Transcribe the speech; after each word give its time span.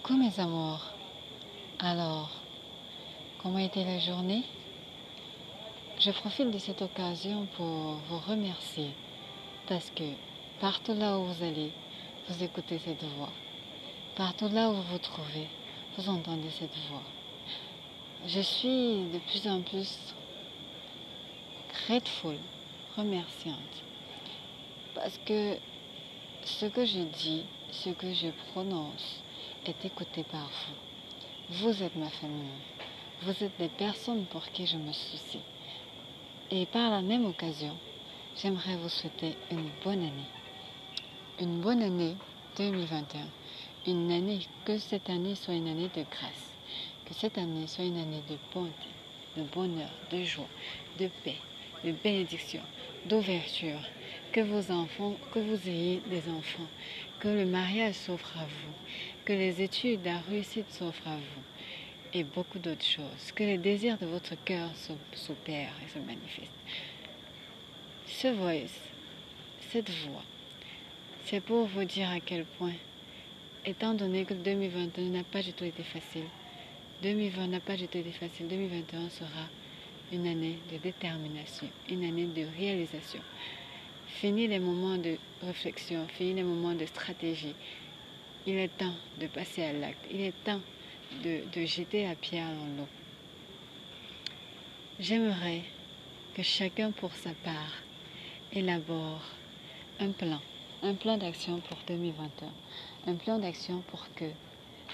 Coucou 0.00 0.16
mes 0.16 0.38
amours. 0.38 0.92
Alors, 1.80 2.30
comment 3.42 3.58
était 3.58 3.84
la 3.84 3.98
journée? 3.98 4.44
Je 5.98 6.12
profite 6.12 6.52
de 6.52 6.58
cette 6.58 6.82
occasion 6.82 7.48
pour 7.56 7.66
vous 8.08 8.18
remercier 8.28 8.90
parce 9.66 9.90
que 9.90 10.04
partout 10.60 10.94
là 10.94 11.18
où 11.18 11.24
vous 11.24 11.42
allez, 11.42 11.72
vous 12.28 12.44
écoutez 12.44 12.78
cette 12.78 13.02
voix. 13.16 13.32
Partout 14.14 14.48
là 14.48 14.70
où 14.70 14.74
vous 14.74 14.82
vous 14.82 14.98
trouvez, 14.98 15.48
vous 15.96 16.08
entendez 16.08 16.50
cette 16.50 16.76
voix. 16.88 17.02
Je 18.24 18.40
suis 18.40 19.02
de 19.12 19.18
plus 19.26 19.48
en 19.50 19.62
plus 19.62 19.98
grateful, 21.88 22.36
remerciante. 22.96 23.82
Parce 24.94 25.18
que 25.26 25.56
ce 26.44 26.66
que 26.66 26.84
je 26.84 27.00
dis, 27.00 27.42
ce 27.72 27.90
que 27.90 28.14
je 28.14 28.28
prononce 28.52 29.24
est 29.68 29.84
écouté 29.84 30.24
par 30.24 30.48
vous. 30.48 31.56
Vous 31.56 31.82
êtes 31.82 31.96
ma 31.96 32.08
famille. 32.08 32.60
Vous 33.22 33.44
êtes 33.44 33.58
des 33.58 33.68
personnes 33.68 34.24
pour 34.26 34.46
qui 34.50 34.66
je 34.66 34.76
me 34.76 34.92
soucie. 34.92 35.40
Et 36.50 36.66
par 36.66 36.90
la 36.90 37.02
même 37.02 37.26
occasion, 37.26 37.76
j'aimerais 38.36 38.76
vous 38.76 38.88
souhaiter 38.88 39.36
une 39.50 39.68
bonne 39.84 40.00
année. 40.00 40.30
Une 41.40 41.60
bonne 41.60 41.82
année 41.82 42.16
2021. 42.56 43.20
Une 43.86 44.10
année, 44.10 44.40
que 44.64 44.78
cette 44.78 45.10
année 45.10 45.34
soit 45.34 45.54
une 45.54 45.68
année 45.68 45.90
de 45.94 46.02
grâce. 46.02 46.54
Que 47.04 47.14
cette 47.14 47.38
année 47.38 47.66
soit 47.66 47.84
une 47.84 47.98
année 47.98 48.22
de 48.28 48.36
bonté, 48.54 48.72
de 49.36 49.42
bonheur, 49.42 49.90
de 50.10 50.22
joie, 50.24 50.48
de 50.98 51.08
paix, 51.24 51.36
de 51.84 51.92
bénédiction, 51.92 52.62
d'ouverture. 53.06 53.80
Que 54.32 54.40
vos 54.40 54.72
enfants, 54.72 55.16
que 55.32 55.38
vous 55.38 55.68
ayez 55.68 56.02
des 56.10 56.28
enfants, 56.30 56.66
que 57.20 57.28
le 57.28 57.46
mariage 57.46 57.94
s'offre 57.94 58.38
à 58.38 58.44
vous, 58.44 58.74
que 59.24 59.32
les 59.32 59.60
études, 59.62 60.04
la 60.04 60.18
réussite 60.30 60.70
s'offrent 60.70 61.08
à 61.08 61.16
vous 61.16 61.42
et 62.14 62.24
beaucoup 62.24 62.58
d'autres 62.58 62.84
choses. 62.84 63.32
Que 63.34 63.44
les 63.44 63.58
désirs 63.58 63.98
de 63.98 64.06
votre 64.06 64.34
cœur 64.44 64.70
s'opèrent 65.14 65.74
et 65.84 65.88
se 65.92 65.98
manifestent. 65.98 66.50
Ce 68.06 68.28
voice, 68.28 68.80
cette 69.70 69.90
voix, 69.90 70.24
c'est 71.24 71.40
pour 71.40 71.66
vous 71.66 71.84
dire 71.84 72.08
à 72.10 72.20
quel 72.20 72.44
point, 72.44 72.72
étant 73.66 73.94
donné 73.94 74.24
que 74.24 74.34
2021 74.34 75.10
n'a 75.10 75.24
pas 75.24 75.42
du 75.42 75.52
tout 75.52 75.64
été 75.64 75.82
facile, 75.82 76.24
2020 77.02 77.48
n'a 77.48 77.60
pas 77.60 77.76
du 77.76 77.86
tout 77.86 77.98
été 77.98 78.12
facile, 78.12 78.48
2021 78.48 79.10
sera 79.10 79.48
une 80.10 80.26
année 80.26 80.58
de 80.72 80.78
détermination, 80.78 81.68
une 81.90 82.04
année 82.04 82.26
de 82.26 82.46
réalisation. 82.58 83.20
Fini 84.20 84.48
les 84.48 84.58
moments 84.58 84.96
de 84.98 85.16
réflexion, 85.42 86.04
fini 86.08 86.34
les 86.34 86.42
moments 86.42 86.74
de 86.74 86.84
stratégie. 86.86 87.54
Il 88.48 88.56
est 88.56 88.76
temps 88.76 88.96
de 89.20 89.28
passer 89.28 89.62
à 89.62 89.72
l'acte. 89.72 90.04
Il 90.10 90.20
est 90.20 90.34
temps 90.42 90.60
de, 91.22 91.42
de 91.54 91.64
jeter 91.64 92.02
la 92.02 92.16
pierre 92.16 92.48
dans 92.48 92.82
l'eau. 92.82 92.88
J'aimerais 94.98 95.62
que 96.34 96.42
chacun 96.42 96.90
pour 96.90 97.12
sa 97.12 97.30
part 97.44 97.84
élabore 98.52 99.22
un 100.00 100.10
plan, 100.10 100.40
un 100.82 100.94
plan 100.94 101.16
d'action 101.16 101.60
pour 101.60 101.78
2021, 101.86 103.12
un 103.12 103.14
plan 103.14 103.38
d'action 103.38 103.84
pour 103.86 104.12
que 104.16 104.24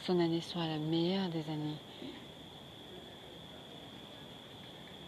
son 0.04 0.20
année 0.20 0.42
soit 0.42 0.66
la 0.66 0.78
meilleure 0.78 1.30
des 1.30 1.50
années, 1.50 1.78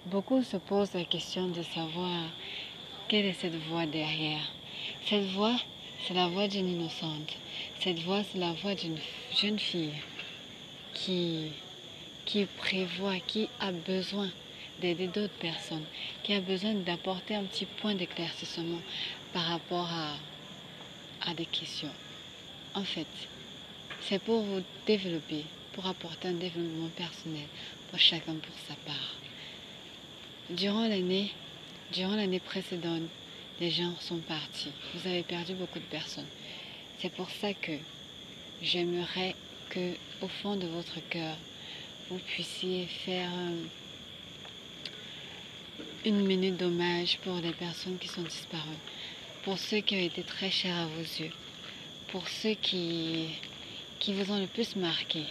Beaucoup 0.06 0.40
se 0.44 0.56
posent 0.56 0.94
la 0.94 1.04
question 1.04 1.48
de 1.48 1.62
savoir 1.64 2.30
quelle 3.08 3.26
est 3.26 3.40
cette 3.40 3.56
voix 3.68 3.86
derrière? 3.86 4.52
Cette 5.06 5.26
voix, 5.26 5.56
c'est 6.06 6.14
la 6.14 6.28
voix 6.28 6.48
d'une 6.48 6.68
innocente. 6.68 7.36
Cette 7.80 8.00
voix, 8.00 8.22
c'est 8.24 8.38
la 8.38 8.52
voix 8.52 8.74
d'une 8.74 8.98
jeune 9.34 9.58
fille 9.58 9.94
qui, 10.94 11.50
qui 12.24 12.44
prévoit, 12.44 13.18
qui 13.26 13.48
a 13.60 13.72
besoin 13.72 14.30
d'aider 14.80 15.06
d'autres 15.06 15.38
personnes, 15.38 15.84
qui 16.22 16.34
a 16.34 16.40
besoin 16.40 16.74
d'apporter 16.74 17.34
un 17.34 17.44
petit 17.44 17.66
point 17.66 17.94
d'éclaircissement 17.94 18.80
par 19.32 19.44
rapport 19.44 19.88
à, 19.90 21.30
à 21.30 21.34
des 21.34 21.46
questions. 21.46 21.92
En 22.74 22.84
fait, 22.84 23.06
c'est 24.02 24.18
pour 24.18 24.42
vous 24.42 24.62
développer, 24.86 25.44
pour 25.72 25.86
apporter 25.86 26.28
un 26.28 26.32
développement 26.32 26.90
personnel 26.96 27.46
pour 27.90 27.98
chacun 27.98 28.34
pour 28.34 28.54
sa 28.68 28.74
part. 28.86 29.16
Durant 30.50 30.88
l'année, 30.88 31.30
durant 31.92 32.16
l'année 32.16 32.40
précédente, 32.40 33.02
les 33.60 33.70
gens 33.70 33.94
sont 34.00 34.18
partis. 34.18 34.70
Vous 34.94 35.08
avez 35.08 35.22
perdu 35.22 35.54
beaucoup 35.54 35.78
de 35.78 35.84
personnes. 35.84 36.26
C'est 37.00 37.12
pour 37.12 37.30
ça 37.30 37.54
que 37.54 37.72
j'aimerais 38.62 39.34
que, 39.70 39.94
au 40.22 40.28
fond 40.28 40.56
de 40.56 40.66
votre 40.66 41.00
cœur, 41.08 41.36
vous 42.10 42.18
puissiez 42.18 42.86
faire 42.86 43.30
une 46.04 46.24
minute 46.24 46.56
d'hommage 46.56 47.18
pour 47.18 47.36
les 47.36 47.52
personnes 47.52 47.98
qui 47.98 48.08
sont 48.08 48.22
disparues, 48.22 48.62
pour 49.42 49.58
ceux 49.58 49.80
qui 49.80 49.96
ont 49.96 50.04
été 50.04 50.22
très 50.22 50.50
chers 50.50 50.76
à 50.76 50.86
vos 50.86 51.02
yeux, 51.02 51.32
pour 52.08 52.28
ceux 52.28 52.54
qui, 52.54 53.28
qui 53.98 54.12
vous 54.12 54.32
ont 54.32 54.40
le 54.40 54.46
plus 54.46 54.76
marqué. 54.76 55.24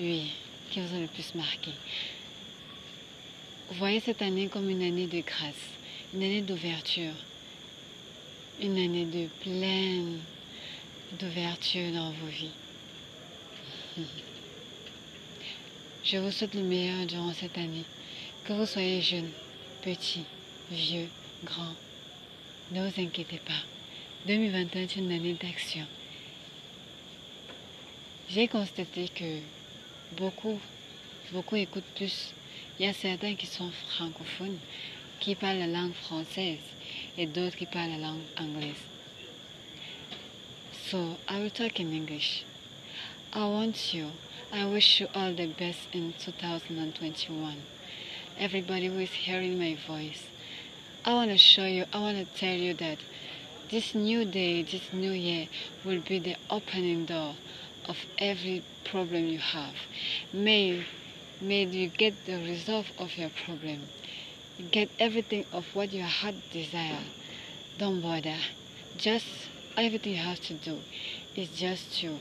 Oui, 0.00 0.32
qui 0.70 0.80
vous 0.80 0.96
ont 0.96 1.00
le 1.00 1.06
plus 1.06 1.34
marqué. 1.34 1.70
Voyez 3.78 4.00
cette 4.00 4.20
année 4.20 4.48
comme 4.48 4.68
une 4.68 4.82
année 4.82 5.06
de 5.06 5.20
grâce, 5.22 5.54
une 6.12 6.22
année 6.22 6.42
d'ouverture, 6.42 7.14
une 8.60 8.76
année 8.76 9.06
de 9.06 9.28
pleine 9.40 10.18
d'ouverture 11.18 11.90
dans 11.92 12.10
vos 12.10 12.26
vies. 12.26 12.50
Je 16.04 16.18
vous 16.18 16.30
souhaite 16.30 16.54
le 16.54 16.62
meilleur 16.62 17.06
durant 17.06 17.32
cette 17.32 17.56
année. 17.56 17.84
Que 18.44 18.52
vous 18.52 18.66
soyez 18.66 19.00
jeune, 19.00 19.30
petit, 19.82 20.24
vieux, 20.70 21.08
grand. 21.42 21.74
Ne 22.72 22.86
vous 22.86 23.00
inquiétez 23.00 23.38
pas. 23.38 23.64
2021 24.26 24.82
est 24.82 24.96
une 24.96 25.12
année 25.12 25.36
d'action. 25.40 25.86
J'ai 28.28 28.48
constaté 28.48 29.08
que 29.08 29.38
beaucoup, 30.16 30.60
beaucoup 31.32 31.56
écoutent 31.56 31.94
plus 31.96 32.34
il 32.82 32.86
y 32.86 32.88
a 32.88 32.94
certains 32.94 33.36
qui 33.36 33.46
sont 33.46 33.70
francophones, 33.90 34.58
qui 35.20 35.36
parlent 35.36 35.60
la 35.60 35.68
langue 35.68 35.92
française 35.92 36.58
et 37.16 37.26
d'autres 37.26 37.56
qui 37.56 37.64
parlent 37.64 37.92
la 37.92 38.08
langue 38.08 38.24
anglaise. 38.36 38.74
So 40.90 41.16
I 41.28 41.38
will 41.38 41.52
talk 41.52 41.78
in 41.78 41.92
English. 41.92 42.44
I 43.32 43.44
want 43.44 43.94
you, 43.94 44.08
I 44.52 44.64
wish 44.64 45.00
you 45.00 45.06
all 45.14 45.32
the 45.32 45.46
best 45.46 45.78
in 45.92 46.12
2021. 46.18 47.54
Everybody 48.36 48.86
who 48.88 48.98
is 48.98 49.12
hearing 49.12 49.60
my 49.60 49.76
voice, 49.86 50.24
I 51.04 51.14
want 51.14 51.30
to 51.30 51.38
show 51.38 51.66
you, 51.66 51.84
I 51.92 52.00
want 52.00 52.18
to 52.18 52.24
tell 52.36 52.56
you 52.56 52.74
that 52.74 52.98
this 53.70 53.94
new 53.94 54.24
day, 54.24 54.62
this 54.64 54.92
new 54.92 55.12
year 55.12 55.46
will 55.84 56.00
be 56.00 56.18
the 56.18 56.34
opening 56.50 57.04
door 57.04 57.36
of 57.88 57.98
every 58.18 58.64
problem 58.84 59.28
you 59.28 59.38
have. 59.38 59.74
May 60.32 60.84
May 61.42 61.64
you 61.64 61.88
get 61.88 62.24
the 62.24 62.34
resolve 62.34 62.86
of 63.00 63.18
your 63.18 63.30
problem. 63.44 63.80
Get 64.70 64.90
everything 65.00 65.44
of 65.52 65.64
what 65.74 65.92
your 65.92 66.06
heart 66.06 66.36
desire. 66.52 67.00
Don't 67.78 68.00
bother. 68.00 68.36
Just 68.96 69.26
everything 69.76 70.12
you 70.12 70.18
have 70.18 70.38
to 70.42 70.54
do 70.54 70.78
is 71.34 71.48
just 71.48 71.98
to 71.98 72.18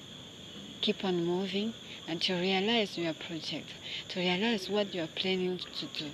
keep 0.81 1.05
on 1.05 1.23
moving 1.23 1.75
and 2.07 2.19
to 2.23 2.33
realize 2.33 2.97
your 2.97 3.13
project, 3.13 3.69
to 4.09 4.19
realize 4.19 4.71
what 4.71 4.95
you 4.95 5.03
are 5.03 5.13
planning 5.15 5.59
to 5.59 5.85
do. 5.85 6.09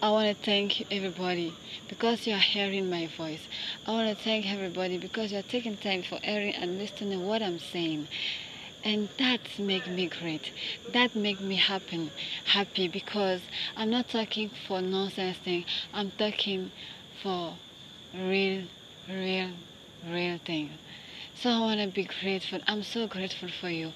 I 0.00 0.10
want 0.12 0.34
to 0.34 0.42
thank 0.42 0.90
everybody 0.90 1.52
because 1.90 2.26
you 2.26 2.32
are 2.32 2.38
hearing 2.38 2.88
my 2.88 3.06
voice. 3.06 3.46
I 3.86 3.90
want 3.90 4.16
to 4.16 4.24
thank 4.24 4.50
everybody 4.50 4.96
because 4.96 5.30
you 5.30 5.40
are 5.40 5.42
taking 5.42 5.76
time 5.76 6.04
for 6.04 6.18
hearing 6.22 6.54
and 6.54 6.78
listening 6.78 7.26
what 7.26 7.42
I'm 7.42 7.58
saying 7.58 8.08
and 8.84 9.08
that 9.18 9.40
make 9.58 9.86
me 9.88 10.08
great. 10.08 10.52
That 10.92 11.14
make 11.14 11.40
me 11.40 11.56
happy 11.56 12.12
happy 12.44 12.88
because 12.88 13.42
i'm 13.76 13.90
not 13.90 14.08
talking 14.08 14.50
for 14.66 14.80
nonsense 14.80 15.38
thing. 15.38 15.64
I'm 15.92 16.10
talking 16.12 16.70
for 17.22 17.54
real 18.14 18.64
real 19.08 19.50
real 20.08 20.38
thing. 20.44 20.70
So 21.34 21.50
i 21.50 21.60
want 21.60 21.80
to 21.80 21.86
be 21.88 22.04
grateful. 22.04 22.60
I'm 22.66 22.82
so 22.82 23.06
grateful 23.06 23.48
for 23.60 23.70
you 23.70 23.92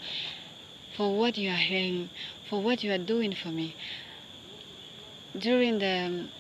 for 0.97 1.17
what 1.17 1.37
you 1.37 1.51
are 1.51 1.65
hearing 1.71 2.11
for 2.49 2.63
what 2.63 2.83
you 2.83 2.93
are 2.93 2.99
doing 2.99 3.35
for 3.35 3.49
me. 3.49 3.75
During 5.39 5.79
the 5.81 6.07
um, 6.07 6.31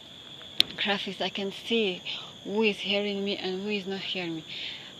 graphics 0.76 1.20
i 1.20 1.28
can 1.28 1.52
see 1.52 2.02
who 2.44 2.62
is 2.62 2.78
hearing 2.78 3.25
me 3.25 3.37
and 3.37 3.62
who 3.62 3.69
is 3.69 3.87
not 3.87 4.00
hearing 4.00 4.37
me 4.37 4.44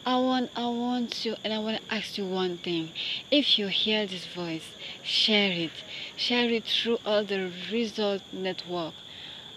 I 0.09 0.19
want 0.19 0.51
I 0.55 0.69
want 0.69 1.25
you 1.25 1.35
and 1.43 1.53
I 1.53 1.59
want 1.59 1.83
to 1.83 1.93
ask 1.93 2.17
you 2.17 2.27
one 2.27 2.59
thing. 2.59 2.91
If 3.29 3.59
you 3.59 3.67
hear 3.67 4.07
this 4.07 4.25
voice, 4.25 4.69
share 5.03 5.51
it. 5.51 5.73
Share 6.17 6.49
it 6.49 6.63
through 6.65 6.99
all 7.05 7.25
the 7.25 7.51
result 7.73 8.23
network. 8.33 8.95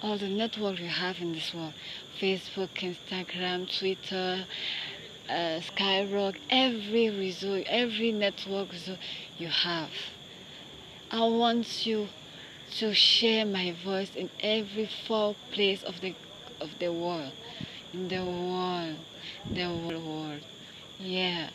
All 0.02 0.18
the 0.18 0.28
network 0.28 0.80
you 0.80 0.88
have 0.88 1.20
in 1.20 1.34
this 1.34 1.54
world. 1.54 1.74
Facebook, 2.20 2.70
Instagram, 2.78 3.70
Twitter, 3.78 4.46
uh, 5.30 5.62
Skyrock, 5.70 6.38
every 6.50 7.12
resort, 7.12 7.66
every 7.68 8.12
network 8.12 8.70
you 9.38 9.50
have. 9.50 9.92
I 11.12 11.28
want 11.28 11.86
you 11.86 12.08
to 12.78 12.96
share 12.96 13.46
my 13.46 13.76
voice 13.84 14.16
in 14.16 14.32
every 14.40 14.90
four 15.08 15.36
place 15.52 15.84
of 15.84 16.02
the 16.02 16.16
of 16.60 16.72
the 16.80 16.92
world, 16.92 17.34
the 17.94 18.24
world, 18.24 18.96
the 19.52 19.64
whole 19.64 20.00
world. 20.00 20.42
Yeah, 21.00 21.50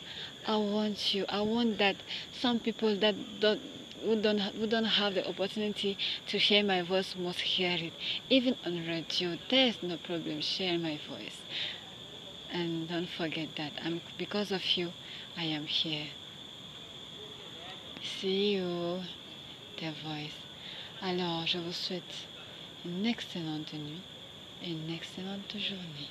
I 0.47 0.57
want 0.57 1.13
you. 1.13 1.25
I 1.29 1.41
want 1.41 1.77
that 1.77 1.95
some 2.33 2.59
people 2.59 2.95
that 2.97 3.15
don't 3.39 3.61
who 4.03 4.21
don't 4.21 4.39
who 4.39 4.67
don't 4.67 4.85
have 4.85 5.13
the 5.13 5.27
opportunity 5.27 5.97
to 6.27 6.37
hear 6.37 6.63
my 6.63 6.81
voice 6.81 7.15
must 7.15 7.41
hear 7.41 7.77
it. 7.79 7.93
Even 8.29 8.55
on 8.65 8.85
radio, 8.87 9.37
there's 9.49 9.81
no 9.81 9.97
problem. 9.97 10.41
Share 10.41 10.77
my 10.77 10.99
voice, 11.07 11.37
and 12.51 12.89
don't 12.89 13.09
forget 13.09 13.49
that 13.57 13.71
I'm 13.83 14.01
because 14.17 14.51
of 14.51 14.63
you, 14.77 14.91
I 15.37 15.43
am 15.43 15.65
here. 15.65 16.07
See 18.01 18.55
you, 18.55 19.01
the 19.79 19.91
voice. 20.03 20.37
Alors, 21.01 21.45
je 21.45 21.57
vous 21.57 21.73
souhaite 21.73 22.27
une 22.85 23.05
excellente 23.05 23.73
nuit 23.73 24.01
et 24.63 24.71
une 24.71 24.89
excellente 24.89 25.51
journée. 25.51 26.09